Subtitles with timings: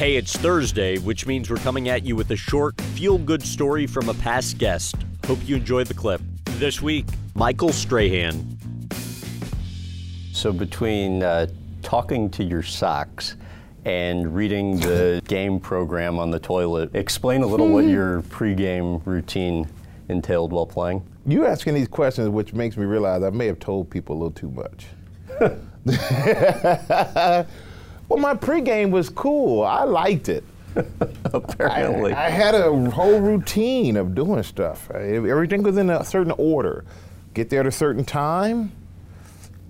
[0.00, 3.86] Hey, it's Thursday, which means we're coming at you with a short, feel good story
[3.86, 4.94] from a past guest.
[5.26, 6.22] Hope you enjoyed the clip.
[6.52, 8.56] This week, Michael Strahan.
[10.32, 11.48] So, between uh,
[11.82, 13.36] talking to your socks
[13.84, 19.68] and reading the game program on the toilet, explain a little what your pregame routine
[20.08, 21.06] entailed while playing.
[21.26, 24.30] You're asking these questions, which makes me realize I may have told people a little
[24.30, 24.86] too much.
[28.10, 29.62] well, my pregame was cool.
[29.62, 30.42] I liked it.
[31.26, 32.12] Apparently.
[32.12, 34.90] I, I, had a whole routine of doing stuff.
[34.90, 36.84] Everything was in a certain order.
[37.34, 38.72] Get there at a certain time,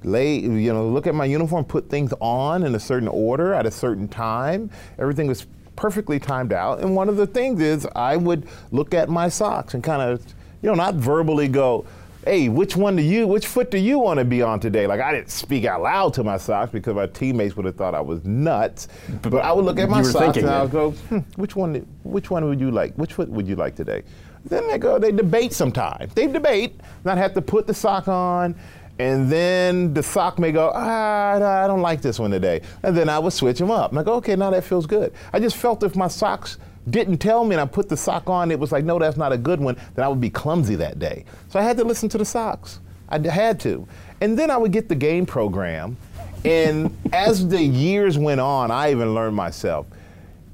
[0.05, 3.67] lay, you know, look at my uniform, put things on in a certain order at
[3.67, 4.71] a certain time.
[4.99, 6.81] Everything was perfectly timed out.
[6.81, 10.25] And one of the things is I would look at my socks and kind of,
[10.63, 11.85] you know, not verbally go,
[12.25, 14.87] hey, which one do you, which foot do you want to be on today?
[14.87, 17.95] Like I didn't speak out loud to my socks because my teammates would have thought
[17.95, 18.89] I was nuts.
[19.23, 22.31] But, I would look at my socks and I would go, hmm, which one, which
[22.31, 22.95] one would you like?
[22.95, 24.03] Which foot would you like today?
[24.45, 26.15] Then they go, they debate sometimes.
[26.15, 28.55] They debate, not have to put the sock on.
[28.99, 32.61] And then the sock may go, ah, I don't like this one today.
[32.83, 33.93] And then I would switch them up.
[33.93, 35.15] I'm like, okay, now that feels good.
[35.33, 36.59] I just felt if my socks
[36.89, 39.33] didn't tell me and I put the sock on, it was like, no, that's not
[39.33, 41.25] a good one, then I would be clumsy that day.
[41.49, 42.81] So I had to listen to the socks.
[43.09, 43.87] I had to.
[44.21, 45.97] And then I would get the game program.
[46.45, 49.87] And as the years went on, I even learned myself.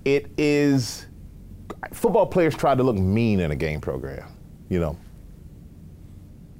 [0.04, 1.06] It is,
[1.92, 4.28] football players try to look mean in a game program,
[4.69, 4.97] you know.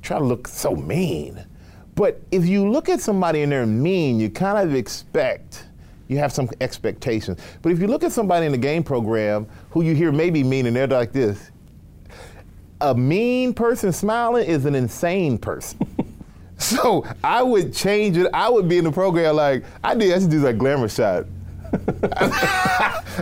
[0.03, 1.45] Try to look so mean.
[1.97, 5.65] But if you look at somebody and they're mean, you kind of expect
[6.09, 7.41] you have some expectations.
[7.63, 10.67] But if you look at somebody in the game program who you hear maybe mean
[10.67, 11.51] and they're like this,
[12.81, 15.79] a mean person smiling is an insane person.
[16.59, 18.29] so I would change it.
[18.33, 20.13] I would be in the program like I did.
[20.13, 21.27] I should do like glamour shot.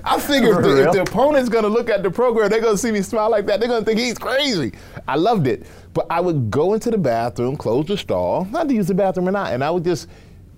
[0.05, 2.93] I figure if the, if the, opponent's gonna look at the program, they're gonna see
[2.93, 3.61] me smile like that.
[3.61, 4.73] They're gonna think he's crazy.
[5.09, 8.75] I loved it, but I would go into the bathroom, close the stall, not to
[8.75, 10.09] use the bathroom or not, and I would just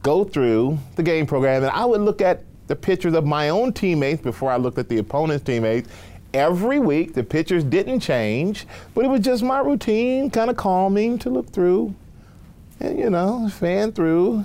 [0.06, 3.72] go through the game program and I would look at the pictures of my own
[3.72, 5.88] teammates before I looked at the opponent's teammates.
[6.32, 11.18] Every week, the pictures didn't change, but it was just my routine, kind of calming
[11.18, 11.92] to look through
[12.78, 14.44] and, you know, fan through.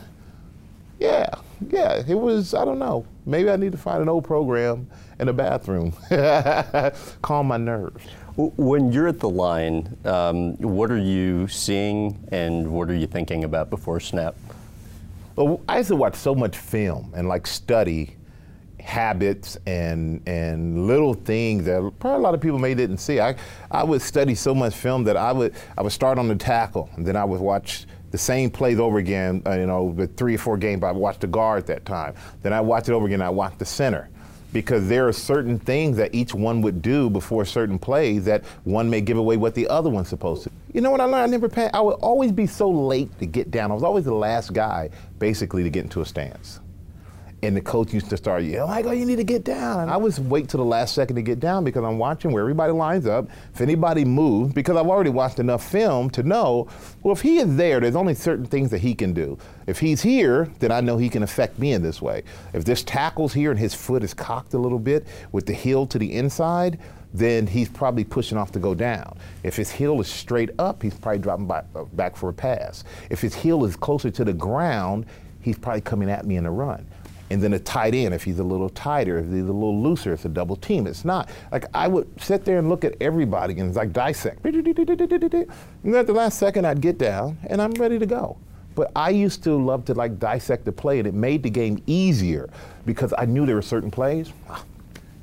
[0.99, 1.29] Yeah,
[1.69, 3.05] yeah, it was, I don't know.
[3.27, 4.89] Maybe I need to find an old program
[5.19, 5.93] in the bathroom,
[7.21, 8.03] calm my nerves.
[8.35, 13.43] When you're at the line, um, what are you seeing and what are you thinking
[13.43, 14.33] about before snap?
[15.67, 18.17] I used to watch so much film and like study
[18.79, 23.19] habits and and little things that probably a lot of people may didn't see.
[23.19, 23.35] I
[23.69, 26.89] I would study so much film that I would I would start on the tackle
[26.95, 29.41] and then I would watch the same plays over again.
[29.45, 32.15] Uh, you know, with three or four games, I watched the guard at that time.
[32.41, 33.21] Then I watch it over again.
[33.21, 34.09] I watch the center
[34.53, 38.45] because there are certain things that each one would do before a certain plays that
[38.63, 40.51] one may give away what the other one's supposed to.
[40.73, 41.23] You know what I learned?
[41.23, 43.71] I never pay, I would always be so late to get down.
[43.71, 46.60] I was always the last guy, basically, to get into a stance
[47.43, 49.79] and the coach used to start yelling, like, oh, you need to get down.
[49.81, 52.41] And I was wait till the last second to get down because I'm watching where
[52.41, 53.29] everybody lines up.
[53.53, 56.67] If anybody moves, because I've already watched enough film to know,
[57.01, 59.39] well, if he is there, there's only certain things that he can do.
[59.65, 62.23] If he's here, then I know he can affect me in this way.
[62.53, 65.87] If this tackle's here and his foot is cocked a little bit with the heel
[65.87, 66.79] to the inside,
[67.13, 69.17] then he's probably pushing off to go down.
[69.43, 72.83] If his heel is straight up, he's probably dropping by, uh, back for a pass.
[73.09, 75.07] If his heel is closer to the ground,
[75.41, 76.85] he's probably coming at me in a run
[77.31, 80.13] and then a tight end if he's a little tighter, if he's a little looser,
[80.13, 80.85] it's a double team.
[80.85, 81.29] It's not.
[81.51, 84.45] Like I would sit there and look at everybody and like dissect.
[84.45, 84.65] And
[85.83, 88.37] then at the last second I'd get down and I'm ready to go.
[88.75, 91.81] But I used to love to like dissect the play and it made the game
[91.87, 92.49] easier
[92.85, 94.31] because I knew there were certain plays.
[94.49, 94.63] Ah,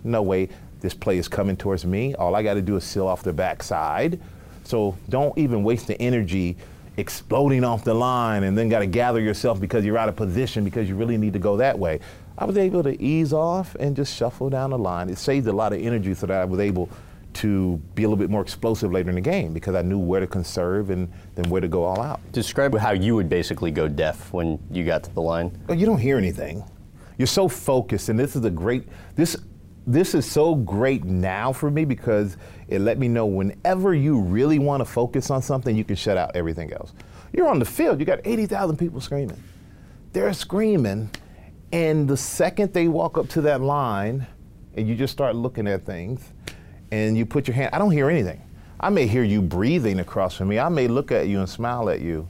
[0.04, 0.48] no way
[0.80, 2.14] this play is coming towards me.
[2.14, 4.20] All I got to do is seal off the backside.
[4.64, 6.56] So don't even waste the energy
[6.98, 10.64] exploding off the line and then got to gather yourself because you're out of position
[10.64, 12.00] because you really need to go that way.
[12.36, 15.08] I was able to ease off and just shuffle down the line.
[15.08, 16.90] It saved a lot of energy so that I was able
[17.34, 20.18] to be a little bit more explosive later in the game because I knew where
[20.18, 22.20] to conserve and then where to go all out.
[22.32, 25.56] Describe how you would basically go deaf when you got to the line.
[25.68, 26.64] Well, you don't hear anything.
[27.16, 29.36] You're so focused, and this is a great this
[29.88, 32.36] this is so great now for me because
[32.68, 36.18] it let me know whenever you really want to focus on something, you can shut
[36.18, 36.92] out everything else.
[37.32, 39.42] You're on the field, you got 80,000 people screaming.
[40.12, 41.10] They're screaming,
[41.72, 44.26] and the second they walk up to that line,
[44.76, 46.20] and you just start looking at things,
[46.90, 48.42] and you put your hand, I don't hear anything.
[48.80, 50.58] I may hear you breathing across from me.
[50.58, 52.28] I may look at you and smile at you.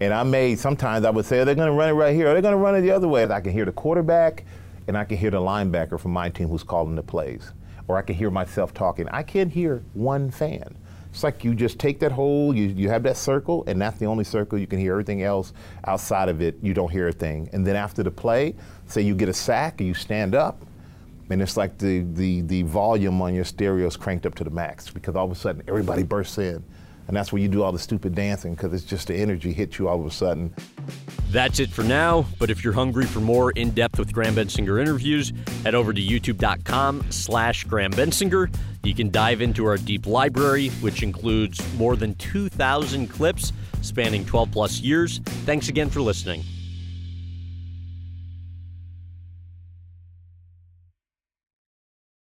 [0.00, 2.32] And I may, sometimes I would say, they're going to run it right here, or
[2.32, 3.24] they're going to run it the other way.
[3.24, 4.44] I can hear the quarterback
[4.86, 7.52] and I can hear the linebacker from my team who's calling the plays,
[7.88, 9.08] or I can hear myself talking.
[9.08, 10.76] I can't hear one fan.
[11.10, 14.06] It's like you just take that whole, you, you have that circle, and that's the
[14.06, 14.92] only circle you can hear.
[14.92, 15.52] Everything else
[15.84, 17.50] outside of it, you don't hear a thing.
[17.52, 18.54] And then after the play,
[18.86, 20.64] say you get a sack and you stand up,
[21.30, 24.50] and it's like the, the, the volume on your stereo is cranked up to the
[24.50, 26.62] max because all of a sudden everybody bursts in.
[27.06, 29.78] And that's where you do all the stupid dancing because it's just the energy hits
[29.78, 30.54] you all of a sudden.
[31.30, 35.32] That's it for now, but if you're hungry for more in-depth with Graham Bensinger interviews,
[35.62, 38.52] head over to youtube.com slash Graham Bensinger.
[38.82, 44.50] You can dive into our deep library, which includes more than 2,000 clips spanning 12
[44.50, 45.18] plus years.
[45.46, 46.42] Thanks again for listening.